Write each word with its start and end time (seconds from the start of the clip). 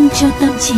vitamin 0.00 0.08
cho 0.20 0.26
tâm 0.40 0.50
trí. 0.60 0.74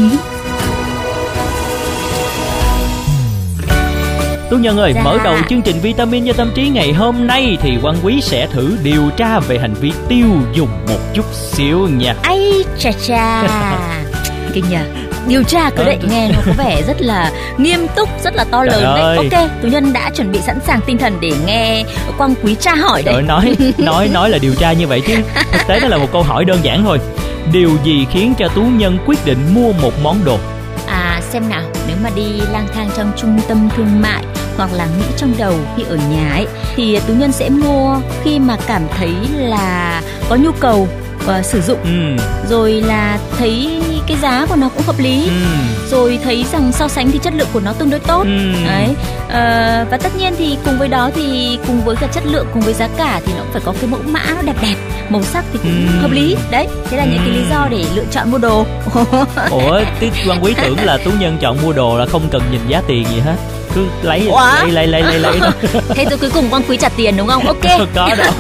Tú 4.51 4.59
Nhân 4.59 4.79
ơi, 4.79 4.93
Dạ. 4.95 5.03
mở 5.03 5.19
đầu 5.25 5.35
chương 5.49 5.63
trình 5.63 5.81
Vitamin 5.83 6.27
cho 6.27 6.33
tâm 6.33 6.51
trí 6.55 6.69
ngày 6.69 6.93
hôm 6.93 7.27
nay 7.27 7.57
thì 7.63 7.79
Quang 7.83 7.97
Quý 8.03 8.21
sẽ 8.23 8.47
thử 8.47 8.77
điều 8.83 9.11
tra 9.17 9.39
về 9.41 9.59
hành 9.59 9.75
vi 9.75 9.93
tiêu 10.09 10.27
dùng 10.55 10.69
một 10.89 10.99
chút 11.15 11.25
xíu 11.35 11.79
nha. 11.79 12.15
Ai 12.23 12.65
chà 12.79 12.91
chà 13.07 13.43
Kinh 14.55 14.65
nhờ 14.71 14.81
Điều 15.29 15.43
tra 15.43 15.71
cứ 15.71 15.77
Ờ, 15.77 15.85
đấy 15.85 15.99
nghe 16.11 16.29
nó 16.29 16.39
có 16.47 16.53
vẻ 16.59 16.83
rất 16.87 16.97
là 17.01 17.31
nghiêm 17.59 17.87
túc, 17.97 18.09
rất 18.25 18.35
là 18.37 18.45
to 18.45 18.65
Trời 18.71 18.83
lớn 18.83 18.95
đấy 18.97 19.17
ơi. 19.17 19.17
Ok, 19.17 19.51
Tú 19.63 19.69
Nhân 19.69 19.93
đã 19.93 20.11
chuẩn 20.17 20.33
bị 20.33 20.39
sẵn 20.47 20.59
sàng 20.67 20.81
tinh 20.87 20.99
thần 20.99 21.19
để 21.21 21.31
nghe 21.47 21.85
Quang 22.19 22.35
Quý 22.43 22.55
tra 22.61 22.75
hỏi 22.75 23.03
Trời 23.03 23.13
đấy 23.15 23.23
ơi, 23.23 23.29
nói 23.29 23.57
nói 23.79 24.09
nói 24.09 24.31
là 24.31 24.39
điều 24.39 24.55
tra 24.55 24.73
như 24.73 24.87
vậy 24.87 25.01
chứ 25.07 25.15
thực 25.53 25.67
tế 25.69 25.81
nó 25.81 25.89
là 25.89 25.99
một 25.99 26.09
câu 26.13 26.23
hỏi 26.23 26.45
đơn 26.45 26.59
giản 26.63 26.85
thôi. 26.85 26.99
Điều 27.53 27.71
gì 27.85 28.07
khiến 28.11 28.35
cho 28.39 28.49
Tú 28.49 28.63
Nhân 28.63 28.99
quyết 29.07 29.19
định 29.25 29.39
mua 29.55 29.73
một 29.73 29.93
món 30.03 30.25
đồ? 30.25 30.39
À 30.87 31.21
xem 31.31 31.49
nào, 31.49 31.63
nếu 31.89 31.97
mà 32.03 32.11
đi 32.15 32.33
lang 32.53 32.69
thang 32.75 32.91
trong 32.97 33.13
trung 33.17 33.39
tâm 33.49 33.69
thương 33.77 34.01
mại 34.01 34.25
hoặc 34.57 34.73
là 34.73 34.87
nghĩ 34.87 35.07
trong 35.17 35.35
đầu 35.39 35.55
khi 35.77 35.83
ở 35.83 35.99
nhà 36.11 36.31
ấy 36.33 36.47
thì 36.77 36.99
Tú 37.07 37.15
Nhân 37.15 37.33
sẽ 37.33 37.51
mua 37.51 37.97
khi 38.25 38.39
mà 38.39 38.57
cảm 38.67 38.83
thấy 38.99 39.13
là 39.35 40.03
có 40.29 40.37
nhu 40.37 40.53
cầu 40.61 40.89
và 41.27 41.43
sử 41.43 41.61
dụng. 41.61 41.79
Ừ, 41.85 42.23
rồi 42.51 42.73
là 42.73 43.19
thấy 43.39 43.69
cái 44.07 44.17
giá 44.23 44.47
của 44.49 44.57
nó 44.57 44.69
cũng 44.69 44.83
hợp 44.87 44.99
lý. 44.99 45.25
Ừ, 45.27 45.33
rồi 45.91 46.19
thấy 46.25 46.45
rằng 46.53 46.73
so 46.73 46.89
sánh 46.89 47.11
thì 47.11 47.19
chất 47.23 47.35
lượng 47.37 47.49
của 47.53 47.61
nó 47.61 47.73
tương 47.73 47.91
đối 47.91 48.01
tốt. 48.01 48.23
Ừ. 48.25 48.53
đấy. 48.67 48.89
Ờ, 49.29 49.85
và 49.91 49.97
tất 50.03 50.17
nhiên 50.19 50.35
thì 50.39 50.57
cùng 50.65 50.79
với 50.79 50.89
đó 50.89 51.11
thì 51.15 51.59
cùng 51.67 51.81
với 51.85 51.97
cả 51.97 52.07
chất 52.07 52.27
lượng 52.27 52.47
cùng 52.53 52.63
với 52.63 52.75
giá 52.75 52.89
cả 52.99 53.21
thì 53.27 53.33
nó 53.37 53.43
cũng 53.43 53.53
phải 53.53 53.63
có 53.65 53.73
cái 53.81 53.91
mẫu 53.91 54.01
mã 54.07 54.21
nó 54.37 54.43
đẹp 54.43 54.57
đẹp. 54.63 54.75
Màu 55.09 55.23
sắc 55.23 55.45
thì 55.53 55.59
cũng 55.63 55.87
Ừm. 55.89 56.03
hợp 56.03 56.11
lý. 56.11 56.37
Đấy 56.51 56.67
thế 56.91 56.97
là 56.97 57.05
những 57.05 57.19
cái 57.19 57.29
lý 57.31 57.41
do 57.51 57.69
để 57.71 57.85
lựa 57.95 58.05
chọn 58.11 58.31
mua 58.31 58.39
đồ. 58.39 58.67
Ủa, 59.51 59.81
tí 60.01 60.11
Quang 60.27 60.45
Quý 60.45 60.55
tưởng 60.63 60.77
là 60.85 60.97
Tú 61.05 61.11
Nhân 61.21 61.39
chọn 61.41 61.57
mua 61.63 61.73
đồ 61.73 61.99
là 61.99 62.07
không 62.07 62.23
cần 62.31 62.43
nhìn 62.53 62.61
giá 62.69 62.83
tiền 62.87 63.05
gì 63.15 63.21
hết. 63.21 63.35
Cứ 63.75 63.87
lấy 64.03 64.27
Ủa? 64.29 64.41
lấy 64.63 64.71
lấy 64.73 64.87
lấy 64.87 65.03
lấy 65.03 65.19
lấy 65.19 65.41
thôi. 65.41 65.83
thế 65.89 66.05
rồi 66.11 66.19
cuối 66.19 66.31
cùng 66.35 66.51
quang 66.51 66.63
quý 66.69 66.77
trả 66.81 66.89
tiền 66.89 67.17
đúng 67.17 67.27
không? 67.29 67.47
Ok. 67.47 67.63
Có 67.95 68.09
đâu. 68.19 68.33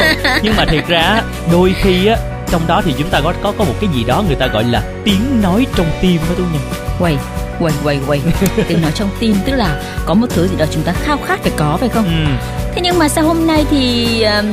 Nhưng 0.42 0.56
mà 0.56 0.64
thiệt 0.64 0.88
ra 0.88 1.22
đôi 1.52 1.74
khi 1.82 2.06
á 2.06 2.16
trong 2.52 2.66
đó 2.66 2.82
thì 2.84 2.94
chúng 2.98 3.08
ta 3.08 3.20
có 3.20 3.34
có 3.42 3.52
có 3.58 3.64
một 3.64 3.74
cái 3.80 3.90
gì 3.94 4.04
đó 4.04 4.24
người 4.26 4.36
ta 4.36 4.46
gọi 4.46 4.64
là 4.64 4.82
tiếng 5.04 5.42
nói 5.42 5.66
trong 5.76 5.86
tim 6.00 6.20
đó 6.28 6.34
tú 6.36 6.42
nhân. 6.52 6.62
Quầy 6.98 7.16
quầy 7.58 7.72
quầy 7.84 8.00
quầy 8.06 8.20
tiếng 8.68 8.82
nói 8.82 8.90
trong 8.94 9.10
tim 9.20 9.36
tức 9.46 9.52
là 9.52 9.82
có 10.06 10.14
một 10.14 10.26
thứ 10.30 10.48
gì 10.48 10.56
đó 10.58 10.64
chúng 10.70 10.82
ta 10.82 10.92
khao 10.92 11.18
khát 11.24 11.40
phải 11.42 11.52
có 11.56 11.76
phải 11.80 11.88
không? 11.88 12.04
Ừ. 12.04 12.32
thế 12.74 12.80
nhưng 12.82 12.98
mà 12.98 13.08
sao 13.08 13.24
hôm 13.24 13.46
nay 13.46 13.64
thì 13.70 14.22
um, 14.22 14.46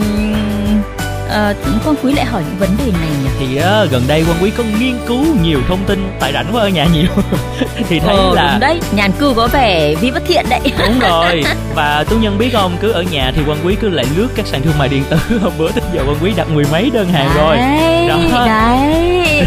ờ, 1.30 1.54
quang 1.84 1.96
quý 2.04 2.14
lại 2.14 2.26
hỏi 2.26 2.44
những 2.46 2.60
vấn 2.60 2.70
đề 2.78 2.92
này 3.00 3.10
nhỉ? 3.24 3.30
Thì 3.40 3.58
á, 3.58 3.86
gần 3.92 4.04
đây 4.08 4.26
quan 4.30 4.44
quý 4.44 4.52
có 4.58 4.64
nghiên 4.80 4.96
cứu 5.08 5.26
nhiều 5.44 5.60
thông 5.68 5.84
tin 5.88 6.08
tại 6.20 6.34
rảnh 6.34 6.46
quá 6.54 6.62
ở 6.62 6.70
nhà 6.70 6.88
nhiều. 6.94 7.08
Thì 7.90 8.00
thấy 8.00 8.16
ờ, 8.16 8.36
là 8.36 8.50
đúng 8.52 8.60
đấy 8.60 8.80
nhàn 8.92 9.12
cư 9.12 9.34
có 9.36 9.48
vẻ 9.48 9.96
vi 9.96 10.12
bất 10.12 10.24
thiện 10.28 10.46
đấy. 10.50 10.60
Đúng 10.80 11.00
rồi. 11.00 11.44
Và 11.76 12.06
tú 12.10 12.18
nhân 12.18 12.38
biết 12.38 12.50
không 12.54 12.78
cứ 12.82 12.92
ở 12.92 13.02
nhà 13.02 13.32
thì 13.36 13.42
quan 13.48 13.58
quý 13.66 13.76
cứ 13.82 13.90
lại 13.90 14.06
lướt 14.18 14.28
các 14.36 14.48
sàn 14.48 14.62
thương 14.62 14.78
mại 14.80 14.88
điện 14.88 15.04
tử. 15.10 15.18
Hôm 15.42 15.54
bữa 15.58 15.72
tới 15.72 15.84
giờ 15.94 16.04
quan 16.08 16.18
quý 16.24 16.34
đặt 16.36 16.48
mười 16.50 16.66
mấy 16.72 16.90
đơn 16.94 17.10
hàng 17.10 17.30
rồi. 17.36 17.58
Đấy 17.58 18.08
Đó. 18.08 18.46
đấy. 18.46 19.46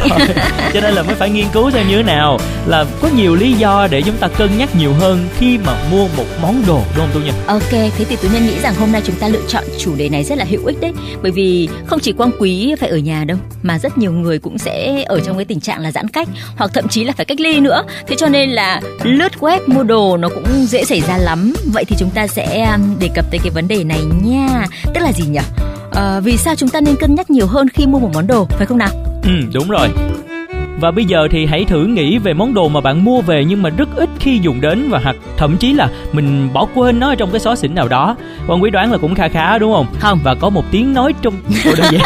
Cho 0.74 0.80
nên 0.80 0.94
là 0.94 1.02
mới 1.02 1.14
phải 1.14 1.30
nghiên 1.30 1.46
cứu 1.52 1.70
xem 1.70 1.88
như 1.88 1.96
thế 1.96 2.02
nào. 2.02 2.38
Là 2.66 2.84
có 3.02 3.08
nhiều 3.16 3.34
lý 3.34 3.52
do 3.52 3.88
để 3.90 4.02
chúng 4.02 4.16
ta 4.16 4.28
cân 4.28 4.58
nhắc 4.58 4.76
nhiều 4.76 4.92
hơn 4.92 5.28
khi 5.38 5.58
mà 5.66 5.72
mua 5.90 6.06
một 6.16 6.24
món 6.42 6.62
đồ 6.66 6.82
đúng 6.96 7.06
không 7.06 7.08
tú 7.14 7.20
nhân? 7.20 7.34
Ok, 7.46 7.70
thế 7.70 8.04
thì 8.08 8.16
Tú 8.16 8.28
Nhân 8.32 8.46
nghĩ 8.46 8.54
rằng 8.62 8.74
hôm 8.74 8.92
nay 8.92 9.02
chúng 9.04 9.16
ta 9.16 9.28
lựa 9.28 9.42
chọn 9.48 9.64
chủ 9.78 9.94
đề 9.94 10.08
này 10.08 10.24
rất 10.24 10.38
là 10.38 10.44
hữu 10.48 10.66
ích 10.66 10.80
đấy. 10.80 10.92
Bởi 11.22 11.30
vì 11.32 11.68
không 11.86 12.00
chỉ 12.00 12.12
Quang 12.12 12.30
Quý 12.38 12.74
phải 12.80 12.88
ở 12.88 12.96
nhà 12.96 13.24
đâu 13.24 13.38
Mà 13.62 13.78
rất 13.78 13.98
nhiều 13.98 14.12
người 14.12 14.38
cũng 14.38 14.58
sẽ 14.58 15.04
ở 15.06 15.20
trong 15.20 15.36
cái 15.36 15.44
tình 15.44 15.60
trạng 15.60 15.80
là 15.80 15.92
giãn 15.92 16.08
cách 16.08 16.28
Hoặc 16.56 16.70
thậm 16.74 16.88
chí 16.88 17.04
là 17.04 17.12
phải 17.12 17.24
cách 17.24 17.40
ly 17.40 17.60
nữa 17.60 17.82
Thế 18.06 18.16
cho 18.16 18.28
nên 18.28 18.50
là 18.50 18.80
lướt 19.02 19.32
web 19.40 19.60
mua 19.66 19.82
đồ 19.82 20.16
nó 20.16 20.28
cũng 20.28 20.66
dễ 20.66 20.84
xảy 20.84 21.00
ra 21.00 21.18
lắm 21.18 21.52
Vậy 21.72 21.84
thì 21.84 21.96
chúng 21.98 22.10
ta 22.10 22.26
sẽ 22.26 22.70
um, 22.74 22.98
đề 22.98 23.08
cập 23.14 23.24
tới 23.30 23.40
cái 23.42 23.50
vấn 23.50 23.68
đề 23.68 23.84
này 23.84 24.00
nha 24.24 24.66
Tức 24.94 25.00
là 25.00 25.12
gì 25.12 25.24
nhỉ? 25.30 25.40
à, 25.92 26.20
vì 26.20 26.36
sao 26.36 26.54
chúng 26.54 26.68
ta 26.68 26.80
nên 26.80 26.96
cân 26.96 27.14
nhắc 27.14 27.30
nhiều 27.30 27.46
hơn 27.46 27.68
khi 27.68 27.86
mua 27.86 27.98
một 27.98 28.10
món 28.14 28.26
đồ, 28.26 28.44
phải 28.44 28.66
không 28.66 28.78
nào? 28.78 28.90
Ừ 29.22 29.30
đúng 29.54 29.68
rồi 29.68 29.88
Và 30.80 30.90
bây 30.90 31.04
giờ 31.04 31.28
thì 31.30 31.46
hãy 31.46 31.64
thử 31.64 31.86
nghĩ 31.86 32.18
về 32.18 32.34
món 32.34 32.54
đồ 32.54 32.68
mà 32.68 32.80
bạn 32.80 33.04
mua 33.04 33.20
về 33.20 33.44
nhưng 33.44 33.62
mà 33.62 33.70
rất 33.70 33.88
ít 33.96 34.08
khi 34.22 34.38
dùng 34.42 34.60
đến 34.60 34.88
và 34.90 34.98
hoặc 34.98 35.16
thậm 35.36 35.56
chí 35.56 35.72
là 35.72 35.88
mình 36.12 36.48
bỏ 36.52 36.66
quên 36.74 37.00
nó 37.00 37.08
ở 37.08 37.14
trong 37.14 37.30
cái 37.30 37.40
xó 37.40 37.54
xỉnh 37.54 37.74
nào 37.74 37.88
đó. 37.88 38.16
Quan 38.46 38.62
quý 38.62 38.70
đoán 38.70 38.92
là 38.92 38.98
cũng 38.98 39.14
kha 39.14 39.28
khá 39.28 39.58
đúng 39.58 39.72
không? 39.72 39.86
Không. 40.00 40.20
Và 40.24 40.34
có 40.34 40.50
một 40.50 40.64
tiếng 40.70 40.94
nói 40.94 41.14
trong 41.22 41.34
Ủa, 41.64 41.72
đơn 41.78 41.92
giản. 41.92 42.02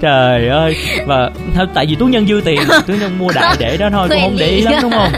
Trời 0.00 0.48
ơi 0.48 0.76
và 1.06 1.30
tại 1.74 1.86
vì 1.86 1.94
tú 1.94 2.06
nhân 2.06 2.26
dư 2.26 2.40
tiền 2.44 2.60
tú 2.86 2.94
nhân 3.00 3.18
mua 3.18 3.28
đại 3.34 3.56
để 3.58 3.76
đó 3.76 3.90
thôi 3.90 4.08
cũng 4.08 4.20
không 4.22 4.36
để 4.38 4.46
ý 4.46 4.60
lắm 4.60 4.74
đúng 4.82 4.90
không 4.90 5.12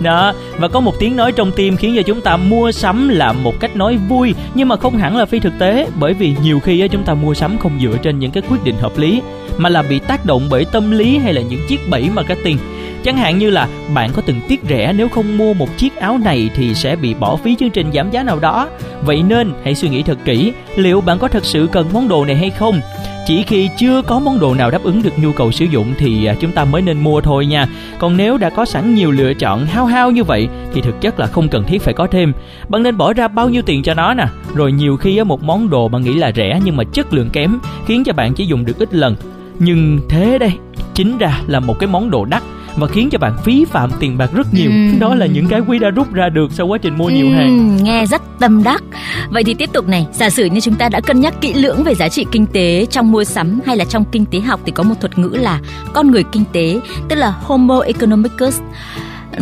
đó 0.00 0.32
và 0.58 0.68
có 0.68 0.80
một 0.80 0.94
tiếng 0.98 1.16
nói 1.16 1.32
trong 1.32 1.52
tim 1.52 1.76
khiến 1.76 1.94
cho 1.96 2.02
chúng 2.02 2.20
ta 2.20 2.36
mua 2.36 2.72
sắm 2.72 3.08
là 3.08 3.32
một 3.32 3.60
cách 3.60 3.76
nói 3.76 3.98
vui 4.08 4.34
nhưng 4.54 4.68
mà 4.68 4.76
không 4.76 4.96
hẳn 4.96 5.16
là 5.16 5.26
phi 5.26 5.40
thực 5.40 5.52
tế 5.58 5.86
bởi 6.00 6.14
vì 6.14 6.34
nhiều 6.42 6.60
khi 6.60 6.80
á, 6.80 6.86
chúng 6.86 7.04
ta 7.04 7.14
mua 7.14 7.34
sắm 7.34 7.58
không 7.58 7.78
dựa 7.82 7.96
trên 8.02 8.18
những 8.18 8.30
cái 8.30 8.42
quyết 8.50 8.64
định 8.64 8.76
hợp 8.80 8.98
lý 8.98 9.22
mà 9.56 9.68
là 9.68 9.82
bị 9.82 9.98
tác 9.98 10.26
động 10.26 10.46
bởi 10.50 10.64
tâm 10.64 10.90
lý 10.90 11.18
hay 11.18 11.32
là 11.32 11.40
những 11.40 11.66
chiếc 11.68 11.88
bẫy 11.90 12.08
marketing 12.14 12.58
chẳng 13.04 13.16
hạn 13.16 13.38
như 13.38 13.50
là 13.50 13.68
bạn 13.94 14.10
có 14.12 14.22
từng 14.26 14.40
tiếc 14.48 14.60
rẻ 14.68 14.92
nếu 14.96 15.08
không 15.08 15.38
mua 15.38 15.54
một 15.54 15.76
chiếc 15.76 15.96
áo 15.96 16.18
này 16.24 16.50
thì 16.54 16.74
sẽ 16.74 16.96
bị 16.96 17.14
bỏ 17.14 17.36
phí 17.36 17.56
chương 17.56 17.70
trình 17.70 17.90
giảm 17.94 18.10
giá 18.10 18.22
nào 18.22 18.38
đó. 18.38 18.68
Vậy 19.02 19.22
nên, 19.22 19.52
hãy 19.64 19.74
suy 19.74 19.88
nghĩ 19.88 20.02
thật 20.02 20.18
kỹ, 20.24 20.52
liệu 20.76 21.00
bạn 21.00 21.18
có 21.18 21.28
thật 21.28 21.44
sự 21.44 21.68
cần 21.72 21.86
món 21.92 22.08
đồ 22.08 22.24
này 22.24 22.36
hay 22.36 22.50
không? 22.50 22.80
Chỉ 23.26 23.42
khi 23.42 23.70
chưa 23.78 24.02
có 24.02 24.18
món 24.18 24.38
đồ 24.40 24.54
nào 24.54 24.70
đáp 24.70 24.82
ứng 24.82 25.02
được 25.02 25.18
nhu 25.18 25.32
cầu 25.32 25.52
sử 25.52 25.64
dụng 25.64 25.94
thì 25.98 26.24
à, 26.24 26.34
chúng 26.40 26.52
ta 26.52 26.64
mới 26.64 26.82
nên 26.82 27.00
mua 27.00 27.20
thôi 27.20 27.46
nha. 27.46 27.66
Còn 27.98 28.16
nếu 28.16 28.38
đã 28.38 28.50
có 28.50 28.64
sẵn 28.64 28.94
nhiều 28.94 29.10
lựa 29.10 29.34
chọn 29.34 29.66
hao 29.66 29.86
hao 29.86 30.10
như 30.10 30.24
vậy 30.24 30.48
thì 30.72 30.80
thực 30.80 31.00
chất 31.00 31.20
là 31.20 31.26
không 31.26 31.48
cần 31.48 31.64
thiết 31.64 31.82
phải 31.82 31.94
có 31.94 32.06
thêm. 32.06 32.32
Bạn 32.68 32.82
nên 32.82 32.96
bỏ 32.96 33.12
ra 33.12 33.28
bao 33.28 33.48
nhiêu 33.48 33.62
tiền 33.62 33.82
cho 33.82 33.94
nó 33.94 34.14
nè. 34.14 34.26
Rồi 34.54 34.72
nhiều 34.72 34.96
khi 34.96 35.22
một 35.22 35.42
món 35.42 35.70
đồ 35.70 35.88
bạn 35.88 36.02
nghĩ 36.02 36.14
là 36.14 36.32
rẻ 36.36 36.60
nhưng 36.64 36.76
mà 36.76 36.84
chất 36.84 37.14
lượng 37.14 37.30
kém 37.30 37.58
khiến 37.86 38.04
cho 38.04 38.12
bạn 38.12 38.34
chỉ 38.34 38.46
dùng 38.46 38.64
được 38.64 38.78
ít 38.78 38.94
lần. 38.94 39.16
Nhưng 39.58 40.00
thế 40.08 40.38
đây, 40.38 40.52
chính 40.94 41.18
ra 41.18 41.40
là 41.46 41.60
một 41.60 41.78
cái 41.78 41.86
món 41.86 42.10
đồ 42.10 42.24
đắt 42.24 42.42
và 42.76 42.86
khiến 42.86 43.10
cho 43.10 43.18
bạn 43.18 43.36
phí 43.44 43.64
phạm 43.64 43.90
tiền 44.00 44.18
bạc 44.18 44.30
rất 44.34 44.54
nhiều 44.54 44.70
Ừm. 44.70 44.98
đó 44.98 45.14
là 45.14 45.26
những 45.26 45.46
cái 45.48 45.60
quý 45.60 45.78
đã 45.78 45.90
rút 45.90 46.12
ra 46.12 46.28
được 46.28 46.52
sau 46.52 46.66
quá 46.66 46.78
trình 46.78 46.98
mua 46.98 47.08
nhiều 47.10 47.30
hàng 47.30 47.76
nghe 47.84 48.06
rất 48.06 48.22
tâm 48.38 48.62
đắc. 48.62 48.82
Vậy 49.30 49.44
thì 49.44 49.54
tiếp 49.54 49.70
tục 49.72 49.88
này, 49.88 50.06
giả 50.12 50.30
sử 50.30 50.44
như 50.44 50.60
chúng 50.60 50.74
ta 50.74 50.88
đã 50.88 51.00
cân 51.00 51.20
nhắc 51.20 51.40
kỹ 51.40 51.54
lưỡng 51.54 51.82
về 51.82 51.94
giá 51.94 52.08
trị 52.08 52.26
kinh 52.32 52.46
tế 52.46 52.86
trong 52.90 53.12
mua 53.12 53.24
sắm 53.24 53.60
hay 53.66 53.76
là 53.76 53.84
trong 53.84 54.04
kinh 54.04 54.26
tế 54.26 54.40
học 54.40 54.60
thì 54.66 54.72
có 54.72 54.82
một 54.82 54.94
thuật 55.00 55.18
ngữ 55.18 55.28
là 55.28 55.60
con 55.92 56.10
người 56.10 56.22
kinh 56.32 56.44
tế, 56.52 56.80
tức 57.08 57.16
là 57.16 57.30
Homo 57.30 57.80
economicus. 57.80 58.60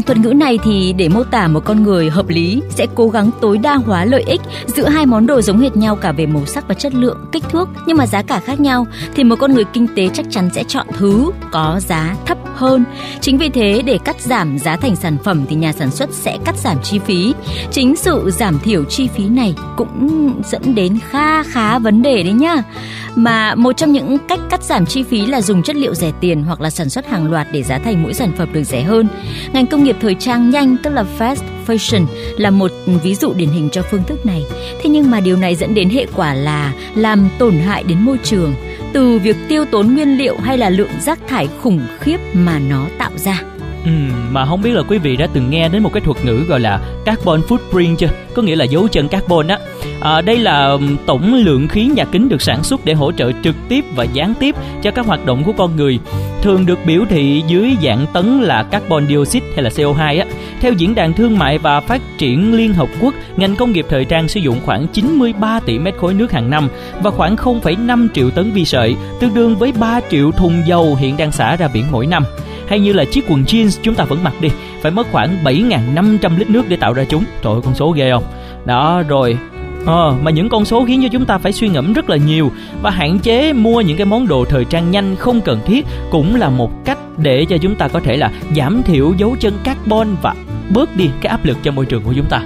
Thuật 0.07 0.19
ngữ 0.19 0.33
này 0.33 0.59
thì 0.65 0.93
để 0.93 1.09
mô 1.09 1.25
tả 1.25 1.49
một 1.49 1.65
con 1.65 1.83
người 1.83 2.11
hợp 2.11 2.29
lý 2.29 2.63
sẽ 2.71 2.87
cố 2.95 3.09
gắng 3.09 3.31
tối 3.41 3.59
đa 3.59 3.75
hóa 3.75 4.05
lợi 4.05 4.23
ích 4.23 4.41
giữa 4.67 4.89
hai 4.89 5.07
món 5.07 5.27
đồ 5.27 5.41
giống 5.41 5.59
hệt 5.61 5.77
nhau 5.77 5.97
cả 5.97 6.13
về 6.13 6.27
màu 6.27 6.47
sắc 6.47 6.69
và 6.69 6.75
chất 6.75 6.95
lượng, 6.95 7.19
kích 7.33 7.45
thước 7.51 7.69
nhưng 7.87 7.97
mà 7.97 8.07
giá 8.07 8.23
cả 8.23 8.41
khác 8.41 8.61
nhau 8.61 8.87
thì 9.15 9.25
một 9.25 9.37
con 9.37 9.55
người 9.55 9.65
kinh 9.73 9.87
tế 9.97 10.09
chắc 10.15 10.27
chắn 10.31 10.51
sẽ 10.55 10.65
chọn 10.65 10.87
thứ 10.99 11.31
có 11.51 11.81
giá 11.81 12.17
thấp 12.27 12.39
hơn. 12.55 12.85
Chính 13.21 13.39
vì 13.39 13.49
thế, 13.49 13.83
để 13.85 13.99
cắt 14.05 14.21
giảm 14.21 14.59
giá 14.59 14.77
thành 14.77 14.97
sản 14.97 15.17
phẩm 15.25 15.45
thì 15.49 15.57
nhà 15.57 15.73
sản 15.73 15.91
xuất 15.91 16.11
sẽ 16.13 16.39
cắt 16.45 16.57
giảm 16.59 16.77
chi 16.83 16.99
phí. 16.99 17.35
Chính 17.71 17.97
sự 17.97 18.31
giảm 18.31 18.59
thiểu 18.59 18.85
chi 18.85 19.09
phí 19.17 19.29
này 19.29 19.55
cũng 19.77 20.33
dẫn 20.45 20.75
đến 20.75 20.99
kha 21.11 21.43
khá 21.43 21.79
vấn 21.79 22.03
đề 22.03 22.23
đấy 22.23 22.33
nhá. 22.33 22.63
Mà 23.15 23.55
một 23.55 23.73
trong 23.73 23.93
những 23.93 24.19
cách 24.29 24.41
cắt 24.51 24.63
giảm 24.63 24.87
chi 24.87 25.03
phí 25.03 25.27
là 25.27 25.41
dùng 25.41 25.63
chất 25.63 25.77
liệu 25.77 25.95
rẻ 25.95 26.13
tiền 26.21 26.43
hoặc 26.43 26.61
là 26.61 26.71
sản 26.71 26.89
xuất 26.89 27.09
hàng 27.09 27.31
loạt 27.31 27.47
để 27.53 27.63
giá 27.63 27.79
thành 27.79 28.03
mỗi 28.03 28.15
sản 28.15 28.33
phẩm 28.39 28.49
được 28.53 28.65
rẻ 28.65 28.83
hơn. 28.83 29.09
Ngành 29.53 29.67
công 29.67 29.85
nghiệp 29.85 29.97
thời 30.01 30.15
trang 30.15 30.51
nhanh, 30.51 30.77
tức 30.83 30.91
là 30.91 31.05
fast 31.19 31.37
fashion, 31.67 32.07
là 32.37 32.51
một 32.51 32.73
ví 33.03 33.15
dụ 33.15 33.33
điển 33.33 33.49
hình 33.49 33.69
cho 33.73 33.83
phương 33.91 34.05
thức 34.05 34.27
này. 34.27 34.45
Thế 34.83 34.91
nhưng 34.91 35.11
mà 35.11 35.21
điều 35.21 35.37
này 35.37 35.55
dẫn 35.55 35.75
đến 35.75 35.91
hệ 35.91 36.07
quả 36.15 36.35
là 36.35 36.73
làm 36.95 37.29
tổn 37.39 37.55
hại 37.55 37.83
đến 37.83 37.99
môi 38.01 38.19
trường 38.25 38.55
từ 38.93 39.19
việc 39.19 39.37
tiêu 39.49 39.65
tốn 39.65 39.95
nguyên 39.95 40.19
liệu 40.19 40.37
hay 40.37 40.59
là 40.59 40.71
lượng 40.71 41.01
rác 41.01 41.19
thải 41.29 41.49
khủng 41.63 41.81
khiếp 42.01 42.19
mà 42.35 42.59
nó 42.59 42.87
tạo 42.99 43.11
ra. 43.17 43.43
Ừ, 43.85 43.91
mà 44.31 44.47
không 44.47 44.63
biết 44.63 44.71
là 44.73 44.83
quý 44.89 44.99
vị 44.99 45.17
đã 45.17 45.29
từng 45.35 45.51
nghe 45.51 45.69
đến 45.69 45.83
một 45.83 45.91
cái 45.93 46.01
thuật 46.01 46.25
ngữ 46.25 46.45
gọi 46.49 46.61
là 46.61 46.81
carbon 47.05 47.41
footprint 47.49 47.97
chưa? 47.97 48.09
Có 48.35 48.43
nghĩa 48.43 48.57
là 48.57 48.65
dấu 48.65 48.89
chân 48.89 49.09
carbon 49.09 49.49
á. 49.49 49.59
À, 50.03 50.21
đây 50.21 50.39
là 50.39 50.77
tổng 51.07 51.35
lượng 51.35 51.69
khí 51.69 51.87
nhà 51.87 52.05
kính 52.05 52.29
được 52.29 52.43
sản 52.43 52.63
xuất 52.63 52.85
để 52.85 52.95
hỗ 52.95 53.13
trợ 53.13 53.33
trực 53.45 53.55
tiếp 53.69 53.85
và 53.95 54.05
gián 54.05 54.35
tiếp 54.41 54.55
cho 54.83 54.91
các 54.91 55.07
hoạt 55.07 55.27
động 55.27 55.45
của 55.45 55.53
con 55.53 55.77
người. 55.77 55.99
Thường 56.43 56.67
được 56.67 56.79
biểu 56.87 57.05
thị 57.09 57.43
dưới 57.47 57.77
dạng 57.83 58.07
tấn 58.13 58.43
là 58.43 58.63
carbon 58.63 59.07
dioxide 59.09 59.47
hay 59.55 59.63
là 59.63 59.71
CO2 59.71 60.19
á. 60.19 60.27
Theo 60.61 60.73
diễn 60.73 60.95
đàn 60.95 61.13
thương 61.13 61.39
mại 61.39 61.59
và 61.59 61.81
phát 61.81 62.01
triển 62.19 62.55
Liên 62.55 62.75
Hợp 62.75 62.89
Quốc, 63.01 63.15
ngành 63.37 63.57
công 63.57 63.73
nghiệp 63.73 63.87
thời 63.89 64.05
trang 64.05 64.29
sử 64.29 64.41
dụng 64.41 64.61
khoảng 64.65 64.87
93 64.89 65.61
tỷ 65.61 65.79
mét 65.79 65.95
khối 65.97 66.15
nước 66.15 66.33
hàng 66.33 66.51
năm 66.51 66.69
và 67.03 67.11
khoảng 67.11 67.37
0,5 67.37 68.09
triệu 68.15 68.31
tấn 68.31 68.51
vi 68.51 68.65
sợi, 68.65 68.97
tương 69.21 69.35
đương 69.35 69.57
với 69.57 69.73
3 69.73 70.01
triệu 70.11 70.31
thùng 70.31 70.63
dầu 70.67 70.97
hiện 71.01 71.17
đang 71.17 71.33
xả 71.33 71.57
ra 71.57 71.69
biển 71.69 71.85
mỗi 71.91 72.07
năm 72.07 72.25
hay 72.69 72.81
như 72.81 72.93
là 72.93 73.05
chiếc 73.05 73.25
quần 73.29 73.43
jeans 73.43 73.81
chúng 73.83 73.95
ta 73.95 74.05
vẫn 74.05 74.25
mặc 74.25 74.33
đi 74.41 74.49
phải 74.81 74.93
mất 74.93 75.07
khoảng 75.13 75.45
7.500 75.45 76.39
lít 76.39 76.51
nước 76.51 76.63
để 76.69 76.77
tạo 76.77 76.93
ra 76.93 77.05
chúng 77.09 77.25
trời 77.43 77.53
ơi 77.53 77.61
con 77.65 77.75
số 77.75 77.91
ghê 77.91 78.11
không 78.11 78.25
đó 78.65 79.03
rồi 79.09 79.39
Ờ, 79.87 80.15
mà 80.23 80.31
những 80.31 80.49
con 80.49 80.65
số 80.65 80.85
khiến 80.85 81.03
cho 81.03 81.09
chúng 81.13 81.25
ta 81.25 81.39
phải 81.39 81.53
suy 81.53 81.69
ngẫm 81.69 81.93
rất 81.93 82.11
là 82.11 82.17
nhiều 82.17 82.51
và 82.83 82.91
hạn 82.91 83.19
chế 83.19 83.53
mua 83.53 83.81
những 83.81 83.97
cái 83.97 84.07
món 84.07 84.29
đồ 84.29 84.45
thời 84.45 84.65
trang 84.65 84.91
nhanh 84.91 85.17
không 85.17 85.41
cần 85.41 85.61
thiết 85.67 85.87
cũng 86.11 86.37
là 86.37 86.49
một 86.49 86.85
cách 86.85 86.99
để 87.19 87.45
cho 87.45 87.59
chúng 87.59 87.75
ta 87.75 87.89
có 87.89 88.01
thể 88.01 88.17
là 88.17 88.31
giảm 88.57 88.83
thiểu 88.83 89.15
dấu 89.19 89.37
chân 89.41 89.55
carbon 89.65 90.09
và 90.23 90.35
bớt 90.75 90.97
đi 90.97 91.11
cái 91.21 91.31
áp 91.31 91.45
lực 91.45 91.59
cho 91.63 91.73
môi 91.73 91.87
trường 91.87 92.03
của 92.03 92.13
chúng 92.17 92.27
ta 92.27 92.43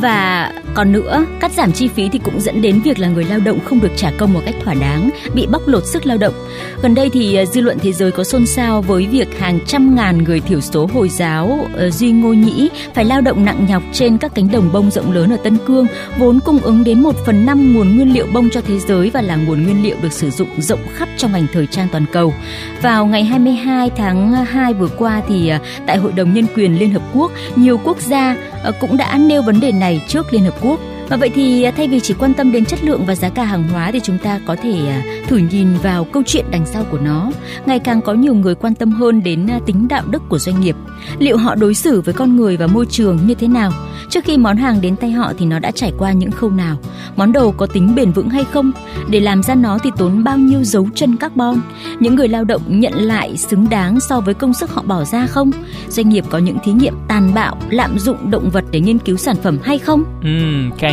và 0.00 0.52
còn 0.74 0.92
nữa, 0.92 1.24
cắt 1.40 1.52
giảm 1.52 1.72
chi 1.72 1.88
phí 1.88 2.08
thì 2.08 2.18
cũng 2.18 2.40
dẫn 2.40 2.62
đến 2.62 2.80
việc 2.80 2.98
là 2.98 3.08
người 3.08 3.24
lao 3.24 3.38
động 3.38 3.58
không 3.64 3.80
được 3.80 3.90
trả 3.96 4.10
công 4.18 4.32
một 4.32 4.40
cách 4.44 4.54
thỏa 4.64 4.74
đáng, 4.74 5.10
bị 5.34 5.46
bóc 5.46 5.62
lột 5.66 5.84
sức 5.86 6.06
lao 6.06 6.16
động. 6.16 6.34
Gần 6.82 6.94
đây 6.94 7.10
thì 7.10 7.36
ờ, 7.36 7.44
dư 7.44 7.60
luận 7.60 7.78
thế 7.78 7.92
giới 7.92 8.12
có 8.12 8.24
xôn 8.24 8.46
xao 8.46 8.82
với 8.82 9.06
việc 9.06 9.38
hàng 9.38 9.58
trăm 9.66 9.96
ngàn 9.96 10.24
người 10.24 10.40
thiểu 10.40 10.60
số 10.60 10.86
Hồi 10.86 11.08
giáo 11.08 11.68
ờ, 11.74 11.90
Duy 11.90 12.10
Ngô 12.10 12.32
Nhĩ 12.32 12.70
phải 12.94 13.04
lao 13.04 13.20
động 13.20 13.44
nặng 13.44 13.66
nhọc 13.68 13.82
trên 13.92 14.18
các 14.18 14.34
cánh 14.34 14.50
đồng 14.52 14.72
bông 14.72 14.90
rộng 14.90 15.12
lớn 15.12 15.32
ở 15.32 15.36
Tân 15.36 15.58
Cương, 15.66 15.86
vốn 16.18 16.40
cung 16.44 16.58
ứng 16.58 16.84
đến 16.84 17.00
1 17.00 17.16
phần 17.26 17.46
5 17.46 17.74
nguồn 17.74 17.96
nguyên 17.96 18.12
liệu 18.14 18.26
bông 18.32 18.50
cho 18.50 18.60
thế 18.60 18.78
giới 18.78 19.10
và 19.10 19.22
là 19.22 19.36
nguồn 19.36 19.62
nguyên 19.64 19.82
liệu 19.82 19.96
được 20.02 20.12
sử 20.12 20.30
dụng 20.30 20.48
rộng 20.58 20.80
khắp 20.94 21.08
trong 21.16 21.32
ngành 21.32 21.46
thời 21.52 21.66
trang 21.66 21.88
toàn 21.92 22.04
cầu. 22.12 22.34
Vào 22.82 23.06
ngày 23.06 23.24
22 23.24 23.90
tháng 23.96 24.32
2 24.32 24.74
vừa 24.74 24.88
qua 24.88 25.22
thì 25.28 25.48
ờ, 25.48 25.58
tại 25.86 25.96
Hội 25.96 26.12
đồng 26.12 26.34
Nhân 26.34 26.46
quyền 26.56 26.78
Liên 26.78 26.90
Hợp 26.90 27.02
Quốc, 27.14 27.32
nhiều 27.56 27.80
quốc 27.84 28.00
gia 28.00 28.36
Ờ, 28.62 28.72
cũng 28.80 28.96
đã 28.96 29.18
nêu 29.18 29.42
vấn 29.42 29.60
đề 29.60 29.72
này 29.72 30.00
trước 30.08 30.32
Liên 30.32 30.44
Hợp 30.44 30.54
Quốc. 30.60 30.80
Và 31.08 31.16
vậy 31.16 31.30
thì 31.34 31.62
à, 31.62 31.72
thay 31.76 31.88
vì 31.88 32.00
chỉ 32.00 32.14
quan 32.18 32.34
tâm 32.34 32.52
đến 32.52 32.64
chất 32.64 32.84
lượng 32.84 33.04
và 33.06 33.14
giá 33.14 33.28
cả 33.28 33.44
hàng 33.44 33.68
hóa 33.68 33.90
thì 33.92 34.00
chúng 34.00 34.18
ta 34.18 34.40
có 34.46 34.56
thể 34.56 34.88
à, 34.88 35.02
thử 35.28 35.36
nhìn 35.36 35.68
vào 35.82 36.04
câu 36.04 36.22
chuyện 36.26 36.44
đằng 36.50 36.66
sau 36.66 36.84
của 36.90 36.98
nó. 36.98 37.30
Ngày 37.66 37.78
càng 37.78 38.02
có 38.02 38.14
nhiều 38.14 38.34
người 38.34 38.54
quan 38.54 38.74
tâm 38.74 38.90
hơn 38.90 39.22
đến 39.22 39.46
à, 39.50 39.60
tính 39.66 39.88
đạo 39.88 40.02
đức 40.10 40.22
của 40.28 40.38
doanh 40.38 40.60
nghiệp. 40.60 40.76
Liệu 41.18 41.36
họ 41.36 41.54
đối 41.54 41.74
xử 41.74 42.00
với 42.00 42.14
con 42.14 42.36
người 42.36 42.56
và 42.56 42.66
môi 42.66 42.86
trường 42.86 43.18
như 43.26 43.34
thế 43.34 43.48
nào? 43.48 43.72
Trước 44.10 44.24
khi 44.24 44.36
món 44.36 44.56
hàng 44.56 44.80
đến 44.80 44.96
tay 44.96 45.10
họ 45.10 45.32
thì 45.38 45.46
nó 45.46 45.58
đã 45.58 45.70
trải 45.70 45.92
qua 45.98 46.12
những 46.12 46.30
khâu 46.30 46.50
nào? 46.50 46.76
Món 47.16 47.32
đồ 47.32 47.50
có 47.50 47.66
tính 47.66 47.94
bền 47.94 48.12
vững 48.12 48.30
hay 48.30 48.44
không? 48.44 48.72
Để 49.10 49.20
làm 49.20 49.42
ra 49.42 49.54
nó 49.54 49.78
thì 49.78 49.90
tốn 49.96 50.24
bao 50.24 50.38
nhiêu 50.38 50.64
dấu 50.64 50.88
chân 50.94 51.16
carbon? 51.16 51.60
Những 52.00 52.14
người 52.14 52.28
lao 52.28 52.44
động 52.44 52.62
nhận 52.66 52.92
lại 52.94 53.36
xứng 53.36 53.68
đáng 53.68 54.00
so 54.00 54.20
với 54.20 54.34
công 54.34 54.54
sức 54.54 54.70
họ 54.70 54.82
bỏ 54.82 55.04
ra 55.04 55.26
không? 55.26 55.50
Doanh 55.88 56.08
nghiệp 56.08 56.24
có 56.30 56.38
những 56.38 56.58
thí 56.64 56.72
nghiệm 56.72 56.94
tàn 57.08 57.34
bạo, 57.34 57.56
lạm 57.70 57.98
dụng 57.98 58.30
động 58.30 58.50
vật 58.50 58.64
để 58.70 58.80
nghiên 58.80 58.98
cứu 58.98 59.16
sản 59.16 59.36
phẩm 59.42 59.58
hay 59.62 59.78
không? 59.78 60.04
Ừ, 60.22 60.28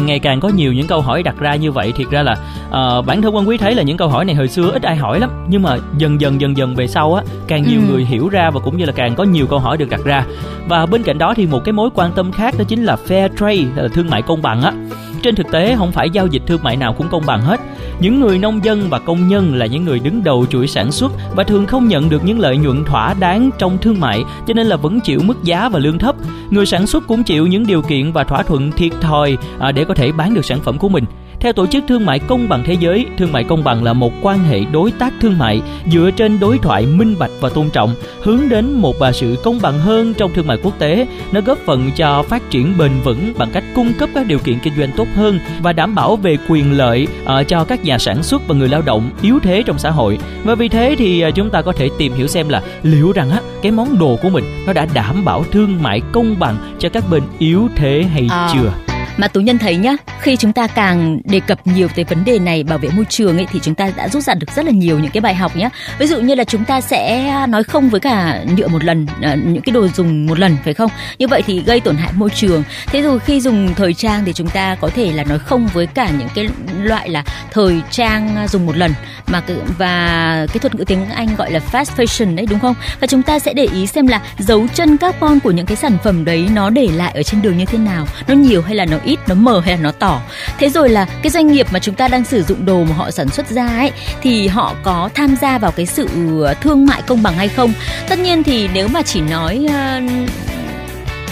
càng 0.05 0.09
ngày 0.09 0.19
càng 0.19 0.39
có 0.39 0.49
nhiều 0.49 0.73
những 0.73 0.87
câu 0.87 1.01
hỏi 1.01 1.23
đặt 1.23 1.35
ra 1.39 1.55
như 1.55 1.71
vậy 1.71 1.91
thiệt 1.91 2.07
ra 2.09 2.23
là 2.23 2.31
uh, 2.67 3.05
bản 3.05 3.21
thân 3.21 3.35
quan 3.35 3.47
quý 3.47 3.57
thấy 3.57 3.75
là 3.75 3.83
những 3.83 3.97
câu 3.97 4.07
hỏi 4.07 4.25
này 4.25 4.35
hồi 4.35 4.47
xưa 4.47 4.71
ít 4.71 4.83
ai 4.83 4.95
hỏi 4.95 5.19
lắm. 5.19 5.29
Nhưng 5.49 5.61
mà 5.61 5.77
dần 5.97 6.21
dần 6.21 6.41
dần 6.41 6.57
dần 6.57 6.75
về 6.75 6.87
sau 6.87 7.13
á 7.13 7.23
càng 7.47 7.63
nhiều 7.63 7.79
ừ. 7.79 7.91
người 7.91 8.05
hiểu 8.05 8.29
ra 8.29 8.49
và 8.49 8.59
cũng 8.59 8.77
như 8.77 8.85
là 8.85 8.91
càng 8.91 9.15
có 9.15 9.23
nhiều 9.23 9.47
câu 9.47 9.59
hỏi 9.59 9.77
được 9.77 9.89
đặt 9.89 9.99
ra. 10.03 10.25
Và 10.67 10.85
bên 10.85 11.03
cạnh 11.03 11.17
đó 11.17 11.33
thì 11.33 11.45
một 11.45 11.63
cái 11.63 11.73
mối 11.73 11.89
quan 11.93 12.11
tâm 12.11 12.31
khác 12.31 12.55
đó 12.57 12.63
chính 12.67 12.83
là 12.83 12.97
fair 13.07 13.29
trade 13.39 13.83
là 13.83 13.87
thương 13.87 14.09
mại 14.09 14.21
công 14.21 14.41
bằng 14.41 14.61
á. 14.61 14.73
Trên 15.21 15.35
thực 15.35 15.51
tế 15.51 15.75
không 15.75 15.91
phải 15.91 16.09
giao 16.09 16.27
dịch 16.27 16.41
thương 16.47 16.63
mại 16.63 16.75
nào 16.75 16.93
cũng 16.93 17.07
công 17.09 17.25
bằng 17.25 17.41
hết. 17.41 17.59
Những 17.99 18.19
người 18.19 18.37
nông 18.37 18.65
dân 18.65 18.89
và 18.89 18.99
công 18.99 19.27
nhân 19.27 19.55
là 19.55 19.65
những 19.65 19.85
người 19.85 19.99
đứng 19.99 20.23
đầu 20.23 20.45
chuỗi 20.49 20.67
sản 20.67 20.91
xuất 20.91 21.11
và 21.35 21.43
thường 21.43 21.65
không 21.65 21.87
nhận 21.87 22.09
được 22.09 22.23
những 22.25 22.39
lợi 22.39 22.57
nhuận 22.57 22.85
thỏa 22.85 23.13
đáng 23.13 23.49
trong 23.57 23.77
thương 23.77 23.99
mại 23.99 24.23
cho 24.47 24.53
nên 24.53 24.67
là 24.67 24.75
vẫn 24.75 24.99
chịu 24.99 25.19
mức 25.23 25.43
giá 25.43 25.69
và 25.69 25.79
lương 25.79 25.99
thấp 25.99 26.14
người 26.49 26.65
sản 26.65 26.87
xuất 26.87 27.07
cũng 27.07 27.23
chịu 27.23 27.47
những 27.47 27.67
điều 27.67 27.81
kiện 27.81 28.11
và 28.11 28.23
thỏa 28.23 28.43
thuận 28.43 28.71
thiệt 28.71 28.91
thòi 29.01 29.37
à, 29.59 29.71
để 29.71 29.85
có 29.85 29.93
thể 29.93 30.11
bán 30.11 30.33
được 30.33 30.45
sản 30.45 30.59
phẩm 30.59 30.77
của 30.77 30.89
mình 30.89 31.05
theo 31.45 31.53
Tổ 31.53 31.67
chức 31.67 31.83
Thương 31.87 32.05
mại 32.05 32.19
Công 32.19 32.49
bằng 32.49 32.63
Thế 32.65 32.73
giới, 32.79 33.05
thương 33.17 33.31
mại 33.31 33.43
công 33.43 33.63
bằng 33.63 33.83
là 33.83 33.93
một 33.93 34.13
quan 34.21 34.39
hệ 34.39 34.61
đối 34.71 34.91
tác 34.91 35.13
thương 35.21 35.37
mại 35.37 35.61
dựa 35.91 36.11
trên 36.15 36.39
đối 36.39 36.57
thoại 36.57 36.85
minh 36.85 37.15
bạch 37.19 37.31
và 37.39 37.49
tôn 37.49 37.69
trọng, 37.69 37.95
hướng 38.21 38.49
đến 38.49 38.73
một 38.73 38.95
bà 38.99 39.11
sự 39.11 39.35
công 39.43 39.59
bằng 39.61 39.79
hơn 39.79 40.13
trong 40.13 40.33
thương 40.33 40.47
mại 40.47 40.57
quốc 40.63 40.79
tế. 40.79 41.07
Nó 41.31 41.41
góp 41.41 41.57
phần 41.65 41.91
cho 41.95 42.23
phát 42.23 42.49
triển 42.49 42.77
bền 42.77 42.91
vững 43.03 43.33
bằng 43.37 43.49
cách 43.53 43.63
cung 43.75 43.93
cấp 43.99 44.09
các 44.15 44.27
điều 44.27 44.39
kiện 44.39 44.59
kinh 44.59 44.73
doanh 44.77 44.89
tốt 44.97 45.07
hơn 45.15 45.39
và 45.61 45.73
đảm 45.73 45.95
bảo 45.95 46.15
về 46.15 46.37
quyền 46.49 46.77
lợi 46.77 47.07
uh, 47.23 47.47
cho 47.47 47.63
các 47.63 47.83
nhà 47.83 47.97
sản 47.97 48.23
xuất 48.23 48.47
và 48.47 48.55
người 48.55 48.69
lao 48.69 48.81
động 48.81 49.09
yếu 49.21 49.39
thế 49.39 49.63
trong 49.65 49.79
xã 49.79 49.91
hội. 49.91 50.17
Và 50.43 50.55
vì 50.55 50.69
thế 50.69 50.95
thì 50.97 51.25
uh, 51.27 51.35
chúng 51.35 51.49
ta 51.49 51.61
có 51.61 51.71
thể 51.71 51.89
tìm 51.97 52.13
hiểu 52.13 52.27
xem 52.27 52.49
là 52.49 52.61
liệu 52.83 53.11
rằng 53.11 53.29
á 53.29 53.41
cái 53.61 53.71
món 53.71 53.99
đồ 53.99 54.17
của 54.21 54.29
mình 54.29 54.43
nó 54.67 54.73
đã 54.73 54.87
đảm 54.93 55.25
bảo 55.25 55.43
thương 55.51 55.83
mại 55.83 56.01
công 56.11 56.39
bằng 56.39 56.57
cho 56.79 56.89
các 56.89 57.03
bên 57.09 57.23
yếu 57.39 57.67
thế 57.75 58.03
hay 58.13 58.27
à. 58.29 58.51
chưa 58.53 58.84
mà 59.17 59.27
tú 59.27 59.41
nhân 59.41 59.57
thấy 59.57 59.75
nhá, 59.75 59.95
khi 60.19 60.35
chúng 60.35 60.53
ta 60.53 60.67
càng 60.67 61.19
đề 61.23 61.39
cập 61.39 61.67
nhiều 61.67 61.87
tới 61.95 62.05
vấn 62.05 62.25
đề 62.25 62.39
này, 62.39 62.63
bảo 62.63 62.77
vệ 62.77 62.89
môi 62.89 63.05
trường 63.09 63.37
ấy, 63.37 63.47
thì 63.51 63.59
chúng 63.63 63.75
ta 63.75 63.91
đã 63.95 64.09
rút 64.09 64.23
ra 64.23 64.33
được 64.33 64.51
rất 64.55 64.65
là 64.65 64.71
nhiều 64.71 64.99
những 64.99 65.11
cái 65.11 65.21
bài 65.21 65.35
học 65.35 65.55
nhá. 65.55 65.69
ví 65.99 66.07
dụ 66.07 66.21
như 66.21 66.35
là 66.35 66.43
chúng 66.43 66.65
ta 66.65 66.81
sẽ 66.81 67.31
nói 67.49 67.63
không 67.63 67.89
với 67.89 67.99
cả 67.99 68.43
nhựa 68.57 68.67
một 68.67 68.83
lần 68.83 69.07
ờ, 69.21 69.35
những 69.35 69.61
cái 69.61 69.73
đồ 69.73 69.87
dùng 69.87 70.25
một 70.25 70.39
lần, 70.39 70.57
phải 70.63 70.73
không? 70.73 70.91
Như 71.19 71.27
vậy 71.27 71.41
thì 71.47 71.61
gây 71.61 71.79
tổn 71.79 71.95
hại 71.95 72.11
môi 72.15 72.29
trường. 72.29 72.63
Thế 72.85 73.01
rồi 73.01 73.19
khi 73.19 73.41
dùng 73.41 73.73
thời 73.75 73.93
trang 73.93 74.25
thì 74.25 74.33
chúng 74.33 74.49
ta 74.49 74.75
có 74.75 74.89
thể 74.89 75.11
là 75.11 75.23
nói 75.23 75.39
không 75.39 75.67
với 75.73 75.87
cả 75.87 76.09
những 76.19 76.27
cái 76.35 76.47
loại 76.81 77.09
là 77.09 77.23
thời 77.51 77.81
trang 77.91 78.47
dùng 78.49 78.65
một 78.65 78.77
lần. 78.77 78.93
Mà 79.27 79.41
và 79.77 80.47
cái 80.47 80.59
thuật 80.59 80.75
ngữ 80.75 80.83
tiếng 80.83 81.09
Anh 81.09 81.35
gọi 81.35 81.51
là 81.51 81.59
fast 81.71 81.85
fashion 81.95 82.35
đấy, 82.35 82.45
đúng 82.49 82.59
không? 82.59 82.75
Và 82.99 83.07
chúng 83.07 83.21
ta 83.21 83.39
sẽ 83.39 83.53
để 83.53 83.67
ý 83.73 83.87
xem 83.87 84.07
là 84.07 84.21
dấu 84.37 84.67
chân 84.73 84.97
carbon 84.97 85.39
của 85.39 85.51
những 85.51 85.65
cái 85.65 85.77
sản 85.77 85.97
phẩm 86.03 86.25
đấy 86.25 86.47
nó 86.53 86.69
để 86.69 86.87
lại 86.95 87.11
ở 87.15 87.23
trên 87.23 87.41
đường 87.41 87.57
như 87.57 87.65
thế 87.65 87.77
nào, 87.77 88.07
nó 88.27 88.33
nhiều 88.33 88.61
hay 88.61 88.75
là 88.75 88.85
nó 88.85 88.97
ít 89.05 89.19
nó 89.27 89.35
mờ 89.35 89.59
hay 89.59 89.77
là 89.77 89.83
nó 89.83 89.91
tỏ. 89.91 90.21
Thế 90.57 90.69
rồi 90.69 90.89
là 90.89 91.05
cái 91.21 91.29
doanh 91.29 91.47
nghiệp 91.47 91.67
mà 91.71 91.79
chúng 91.79 91.95
ta 91.95 92.07
đang 92.07 92.25
sử 92.25 92.43
dụng 92.43 92.65
đồ 92.65 92.83
mà 92.83 92.95
họ 92.95 93.11
sản 93.11 93.29
xuất 93.29 93.49
ra 93.49 93.67
ấy 93.67 93.91
thì 94.21 94.47
họ 94.47 94.75
có 94.83 95.09
tham 95.15 95.35
gia 95.41 95.57
vào 95.57 95.71
cái 95.71 95.85
sự 95.85 96.09
ờ, 96.43 96.53
thương 96.53 96.85
mại 96.85 97.01
công 97.01 97.23
bằng 97.23 97.37
hay 97.37 97.47
không? 97.47 97.73
Tất 98.09 98.19
nhiên 98.19 98.43
thì 98.43 98.69
nếu 98.73 98.87
mà 98.87 99.01
chỉ 99.01 99.21
nói 99.21 99.65
uh, 99.65 100.29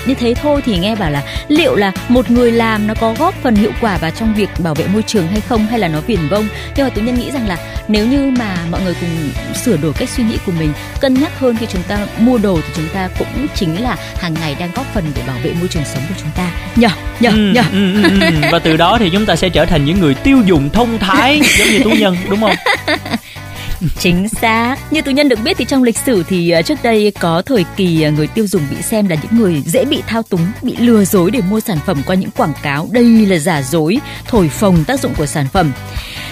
như 0.05 0.13
thế 0.13 0.33
thôi 0.41 0.61
thì 0.65 0.77
nghe 0.77 0.95
bảo 0.95 1.11
là 1.11 1.23
liệu 1.47 1.75
là 1.75 1.91
một 2.09 2.31
người 2.31 2.51
làm 2.51 2.87
nó 2.87 2.93
có 2.93 3.15
góp 3.19 3.35
phần 3.43 3.55
hiệu 3.55 3.71
quả 3.81 3.97
vào 3.97 4.11
trong 4.11 4.33
việc 4.33 4.49
bảo 4.59 4.73
vệ 4.73 4.87
môi 4.87 5.01
trường 5.01 5.27
hay 5.27 5.41
không 5.41 5.65
hay 5.67 5.79
là 5.79 5.87
nó 5.87 5.99
viển 5.99 6.27
vông? 6.29 6.47
Nhưng 6.75 6.85
mà 6.85 6.91
tôi 6.95 7.03
nhân 7.03 7.15
nghĩ 7.15 7.31
rằng 7.31 7.47
là 7.47 7.57
nếu 7.87 8.07
như 8.07 8.33
mà 8.37 8.57
mọi 8.71 8.81
người 8.81 8.95
cùng 9.01 9.09
sửa 9.55 9.77
đổi 9.77 9.93
cách 9.93 10.09
suy 10.09 10.23
nghĩ 10.23 10.37
của 10.45 10.51
mình 10.59 10.73
cân 11.01 11.13
nhắc 11.13 11.39
hơn 11.39 11.55
khi 11.59 11.65
chúng 11.69 11.83
ta 11.83 12.07
mua 12.19 12.37
đồ 12.37 12.59
thì 12.67 12.73
chúng 12.75 12.87
ta 12.93 13.09
cũng 13.19 13.47
chính 13.55 13.83
là 13.83 13.97
hàng 14.19 14.33
ngày 14.33 14.55
đang 14.59 14.71
góp 14.75 14.85
phần 14.93 15.03
để 15.15 15.21
bảo 15.27 15.37
vệ 15.43 15.53
môi 15.59 15.67
trường 15.67 15.85
sống 15.85 16.03
của 16.09 16.15
chúng 16.21 16.31
ta. 16.35 16.51
Nhở 16.75 16.89
nhở 17.19 17.29
ừ, 17.29 17.51
nhở 17.53 17.63
ừ, 17.71 18.03
ừ, 18.03 18.19
ừ. 18.19 18.47
và 18.51 18.59
từ 18.59 18.77
đó 18.77 18.97
thì 18.99 19.09
chúng 19.09 19.25
ta 19.25 19.35
sẽ 19.35 19.49
trở 19.49 19.65
thành 19.65 19.85
những 19.85 19.99
người 19.99 20.13
tiêu 20.13 20.41
dùng 20.45 20.69
thông 20.69 20.99
thái 20.99 21.41
giống 21.59 21.67
như 21.67 21.79
tú 21.83 21.89
nhân 21.89 22.17
đúng 22.29 22.39
không 22.41 22.55
Chính 23.99 24.29
xác. 24.29 24.75
Như 24.91 25.01
tù 25.01 25.11
nhân 25.11 25.29
được 25.29 25.39
biết 25.43 25.57
thì 25.57 25.65
trong 25.65 25.83
lịch 25.83 25.97
sử 25.97 26.23
thì 26.23 26.49
ờ, 26.49 26.61
trước 26.61 26.83
đây 26.83 27.11
có 27.19 27.41
thời 27.41 27.65
kỳ 27.75 28.01
ờ, 28.01 28.11
người 28.11 28.27
tiêu 28.27 28.47
dùng 28.47 28.61
bị 28.71 28.81
xem 28.81 29.07
là 29.07 29.15
những 29.15 29.41
người 29.41 29.63
dễ 29.65 29.85
bị 29.85 30.03
thao 30.07 30.23
túng, 30.23 30.45
bị 30.61 30.75
lừa 30.77 31.05
dối 31.05 31.31
để 31.31 31.41
mua 31.49 31.59
sản 31.59 31.77
phẩm 31.85 32.01
qua 32.05 32.15
những 32.15 32.31
quảng 32.31 32.53
cáo 32.63 32.87
đây 32.91 33.05
là 33.05 33.37
giả 33.37 33.61
dối, 33.61 33.97
thổi 34.27 34.49
phồng 34.49 34.83
tác 34.83 34.99
dụng 34.99 35.13
của 35.17 35.25
sản 35.25 35.45
phẩm. 35.53 35.71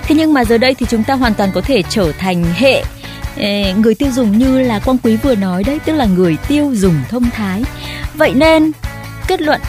Thế 0.01 0.15
nhưng 0.15 0.33
mà 0.33 0.45
giờ 0.45 0.57
đây 0.57 0.73
thì 0.73 0.85
chúng 0.89 1.03
ta 1.03 1.13
hoàn 1.13 1.33
toàn 1.33 1.51
có 1.53 1.61
thể 1.61 1.81
trở 1.89 2.11
thành 2.11 2.43
hệ 2.53 2.83
ờ, 3.37 3.73
người 3.77 3.95
tiêu 3.95 4.11
dùng 4.11 4.37
như 4.37 4.61
là 4.61 4.79
Quang 4.79 4.97
Quý 4.97 5.15
vừa 5.15 5.35
nói 5.35 5.63
đấy, 5.63 5.79
tức 5.85 5.93
là 5.93 6.05
người 6.05 6.37
tiêu 6.47 6.71
dùng 6.75 6.95
thông 7.09 7.29
thái. 7.29 7.63
Vậy 8.13 8.33
nên 8.35 8.71
kết 9.27 9.41
luận 9.41 9.61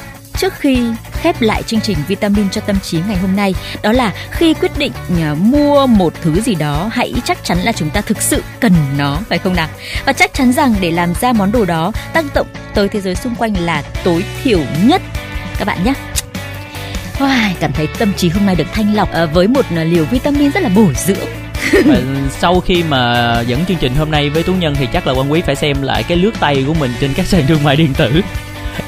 trước 0.42 0.54
khi 0.54 0.78
khép 1.12 1.42
lại 1.42 1.62
chương 1.62 1.80
trình 1.80 1.98
vitamin 2.08 2.50
cho 2.50 2.60
tâm 2.60 2.76
trí 2.80 2.98
ngày 3.08 3.16
hôm 3.16 3.36
nay 3.36 3.54
đó 3.82 3.92
là 3.92 4.12
khi 4.30 4.54
quyết 4.54 4.78
định 4.78 4.92
à, 5.22 5.34
mua 5.34 5.86
một 5.86 6.14
thứ 6.22 6.40
gì 6.40 6.54
đó 6.54 6.90
hãy 6.92 7.12
chắc 7.24 7.44
chắn 7.44 7.58
là 7.58 7.72
chúng 7.72 7.90
ta 7.90 8.00
thực 8.00 8.22
sự 8.22 8.42
cần 8.60 8.72
nó 8.98 9.18
phải 9.28 9.38
không 9.38 9.56
nào? 9.56 9.68
Và 10.04 10.12
chắc 10.12 10.34
chắn 10.34 10.52
rằng 10.52 10.74
để 10.80 10.90
làm 10.90 11.14
ra 11.20 11.32
món 11.32 11.52
đồ 11.52 11.64
đó 11.64 11.92
tác 12.12 12.24
động 12.34 12.46
tới 12.74 12.88
thế 12.88 13.00
giới 13.00 13.14
xung 13.14 13.34
quanh 13.34 13.54
là 13.54 13.82
tối 14.04 14.24
thiểu 14.42 14.60
nhất. 14.84 15.02
Các 15.58 15.64
bạn 15.64 15.84
nhé. 15.84 15.94
Wow, 17.18 17.50
cảm 17.60 17.72
thấy 17.72 17.88
tâm 17.98 18.12
trí 18.16 18.28
hôm 18.28 18.46
nay 18.46 18.54
được 18.54 18.66
thanh 18.72 18.94
lọc 18.94 19.12
à, 19.12 19.26
với 19.26 19.48
một 19.48 19.64
à, 19.76 19.84
liều 19.84 20.04
vitamin 20.04 20.50
rất 20.50 20.62
là 20.62 20.68
bổ 20.68 20.92
dưỡng. 20.96 21.28
Sau 22.30 22.60
khi 22.60 22.82
mà 22.82 23.40
dẫn 23.46 23.64
chương 23.68 23.78
trình 23.80 23.94
hôm 23.94 24.10
nay 24.10 24.30
với 24.30 24.42
tú 24.42 24.52
nhân 24.52 24.74
thì 24.78 24.88
chắc 24.92 25.06
là 25.06 25.12
quan 25.12 25.32
quý 25.32 25.40
phải 25.40 25.56
xem 25.56 25.82
lại 25.82 26.02
cái 26.02 26.18
lướt 26.18 26.32
tay 26.40 26.64
của 26.66 26.74
mình 26.74 26.90
trên 27.00 27.14
các 27.14 27.26
sàn 27.26 27.46
thương 27.46 27.64
mại 27.64 27.76
điện 27.76 27.94
tử 27.94 28.22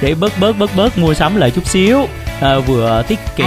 để 0.01 0.15
bớt 0.15 0.33
bớt 0.41 0.59
bớt 0.59 0.77
bớt 0.77 0.99
mua 0.99 1.15
sắm 1.15 1.37
lại 1.37 1.51
chút 1.51 1.67
xíu. 1.67 2.07
À, 2.41 2.59
vừa 2.59 3.03
tiết 3.09 3.19
kiệm 3.37 3.47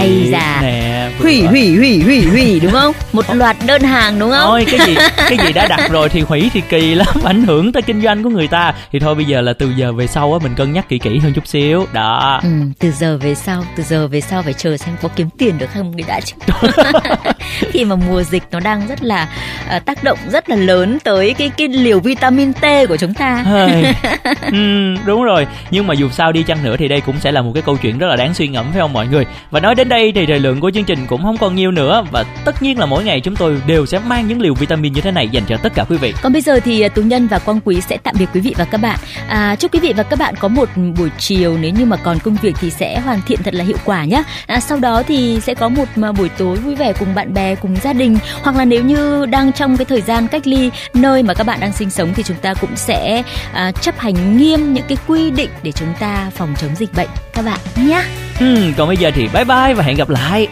nè 0.62 0.97
hủy 1.18 1.42
hủy 1.42 1.76
hủy 1.76 2.02
hủy 2.02 2.22
hủy 2.22 2.60
đúng 2.60 2.72
không? 2.72 2.94
Một 3.12 3.24
loạt 3.34 3.56
đơn 3.66 3.82
hàng 3.82 4.18
đúng 4.18 4.30
không? 4.30 4.44
Thôi 4.44 4.66
cái 4.70 4.86
gì? 4.86 4.94
Cái 5.16 5.38
gì 5.46 5.52
đã 5.52 5.66
đặt 5.66 5.90
rồi 5.90 6.08
thì 6.08 6.20
hủy 6.20 6.50
thì 6.52 6.62
kỳ 6.68 6.94
lắm 6.94 7.06
ảnh 7.24 7.42
hưởng 7.42 7.72
tới 7.72 7.82
kinh 7.82 8.02
doanh 8.02 8.22
của 8.22 8.30
người 8.30 8.46
ta. 8.46 8.74
Thì 8.92 8.98
thôi 8.98 9.14
bây 9.14 9.24
giờ 9.24 9.40
là 9.40 9.52
từ 9.52 9.72
giờ 9.76 9.92
về 9.92 10.06
sau 10.06 10.32
á 10.32 10.38
mình 10.42 10.54
cân 10.54 10.72
nhắc 10.72 10.88
kỹ 10.88 10.98
kỹ 10.98 11.18
hơn 11.18 11.32
chút 11.32 11.46
xíu. 11.46 11.86
Đó. 11.92 12.40
Ừ, 12.42 12.48
từ 12.78 12.90
giờ 12.90 13.18
về 13.22 13.34
sau 13.34 13.64
từ 13.76 13.82
giờ 13.82 14.06
về 14.06 14.20
sau 14.20 14.42
phải 14.42 14.52
chờ 14.52 14.76
xem 14.76 14.96
có 15.02 15.08
kiếm 15.16 15.28
tiền 15.38 15.58
được 15.58 15.66
không 15.74 15.92
mới 15.92 16.02
đã 16.08 16.20
chứ. 16.20 16.36
Khi 17.72 17.84
mà 17.84 17.96
mùa 17.96 18.22
dịch 18.22 18.42
nó 18.50 18.60
đang 18.60 18.86
rất 18.88 19.02
là 19.02 19.28
uh, 19.76 19.84
tác 19.84 20.04
động 20.04 20.18
rất 20.30 20.50
là 20.50 20.56
lớn 20.56 20.98
tới 21.04 21.34
cái 21.34 21.50
cái 21.56 21.68
liều 21.68 22.00
vitamin 22.00 22.52
T 22.52 22.66
của 22.88 22.96
chúng 22.96 23.14
ta. 23.14 23.44
Ừ, 24.52 24.94
đúng 25.06 25.24
rồi. 25.24 25.46
Nhưng 25.70 25.86
mà 25.86 25.94
dù 25.94 26.08
sao 26.10 26.32
đi 26.32 26.42
chăng 26.42 26.64
nữa 26.64 26.76
thì 26.78 26.88
đây 26.88 27.00
cũng 27.00 27.20
sẽ 27.20 27.32
là 27.32 27.42
một 27.42 27.50
cái 27.54 27.62
câu 27.62 27.76
chuyện 27.76 27.98
rất 27.98 28.06
là 28.06 28.16
đáng 28.16 28.34
suy 28.34 28.48
ngẫm 28.48 28.66
phải 28.72 28.80
không 28.80 28.92
mọi 28.92 29.06
người? 29.06 29.26
Và 29.50 29.60
nói 29.60 29.74
đến 29.74 29.88
đây 29.88 30.12
thì 30.14 30.26
thời 30.26 30.38
lượng 30.38 30.60
của 30.60 30.70
chương 30.70 30.84
trình 30.98 31.06
cũng 31.06 31.22
không 31.22 31.38
còn 31.38 31.56
nhiều 31.56 31.70
nữa. 31.70 32.04
Và 32.10 32.24
tất 32.44 32.62
nhiên 32.62 32.78
là 32.78 32.86
mỗi 32.86 33.04
ngày 33.04 33.20
chúng 33.20 33.36
tôi 33.36 33.62
đều 33.66 33.86
sẽ 33.86 33.98
mang 33.98 34.28
những 34.28 34.40
liều 34.40 34.54
vitamin 34.54 34.92
như 34.92 35.00
thế 35.00 35.10
này 35.10 35.28
dành 35.28 35.44
cho 35.48 35.56
tất 35.56 35.72
cả 35.74 35.84
quý 35.88 35.96
vị. 35.96 36.14
Còn 36.22 36.32
bây 36.32 36.42
giờ 36.42 36.60
thì 36.64 36.88
tú 36.88 37.02
nhân 37.02 37.28
và 37.28 37.38
quang 37.38 37.60
quý 37.64 37.80
sẽ 37.80 37.96
tạm 37.96 38.14
biệt 38.18 38.26
quý 38.34 38.40
vị 38.40 38.54
và 38.58 38.64
các 38.64 38.78
bạn. 38.78 38.98
À, 39.28 39.56
chúc 39.56 39.74
quý 39.74 39.80
vị 39.80 39.92
và 39.96 40.02
các 40.02 40.18
bạn 40.18 40.34
có 40.36 40.48
một 40.48 40.68
buổi 40.98 41.10
chiều. 41.18 41.58
Nếu 41.60 41.70
như 41.70 41.84
mà 41.84 41.96
còn 41.96 42.18
công 42.18 42.36
việc 42.42 42.56
thì 42.60 42.70
sẽ 42.70 43.00
hoàn 43.00 43.20
thiện 43.26 43.42
thật 43.42 43.54
là 43.54 43.64
hiệu 43.64 43.76
quả 43.84 44.04
nhé 44.04 44.22
à, 44.46 44.60
sau 44.60 44.78
đó 44.78 45.02
thì 45.02 45.40
sẽ 45.42 45.54
có 45.54 45.68
một 45.68 45.84
buổi 46.18 46.28
tối 46.28 46.56
vui 46.56 46.74
vẻ 46.74 46.92
cùng 46.92 47.14
bạn 47.14 47.34
bè 47.34 47.54
cùng 47.54 47.76
gia 47.82 47.92
đình. 47.92 48.18
Hoặc 48.42 48.56
là 48.56 48.64
nếu 48.64 48.84
như 48.84 49.26
đang 49.26 49.52
trong 49.52 49.76
cái 49.76 49.84
thời 49.84 50.00
gian 50.00 50.28
cách 50.28 50.46
ly 50.46 50.70
nơi 50.94 51.22
mà 51.22 51.34
các 51.34 51.46
bạn 51.46 51.60
đang 51.60 51.72
sinh 51.72 51.90
sống 51.90 52.12
thì 52.14 52.22
chúng 52.22 52.36
ta 52.36 52.54
cũng 52.54 52.76
sẽ 52.76 53.22
à, 53.52 53.72
chấp 53.72 53.98
hành 53.98 54.38
nghiêm 54.38 54.74
những 54.74 54.84
cái 54.88 54.98
quy 55.06 55.30
định 55.30 55.50
để 55.62 55.72
chúng 55.72 55.88
ta 56.00 56.30
phòng 56.36 56.54
chống 56.58 56.70
dịch 56.76 56.94
bệnh. 56.96 57.08
Các 57.32 57.44
bạn 57.44 57.58
nhé. 57.76 58.02
Ừ, 58.40 58.72
còn 58.76 58.88
bây 58.88 58.96
giờ 58.96 59.10
thì 59.14 59.28
bye 59.34 59.44
bye 59.44 59.74
và 59.74 59.82
hẹn 59.82 59.96
gặp 59.96 60.08
lại. 60.08 60.48